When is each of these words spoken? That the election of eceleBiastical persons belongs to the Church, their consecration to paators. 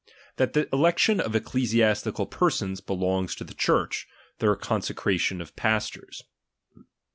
That 0.37 0.53
the 0.53 0.67
election 0.73 1.19
of 1.19 1.33
eceleBiastical 1.33 2.31
persons 2.31 2.81
belongs 2.81 3.35
to 3.35 3.43
the 3.43 3.53
Church, 3.53 4.07
their 4.39 4.55
consecration 4.55 5.37
to 5.37 5.45
paators. 5.45 6.23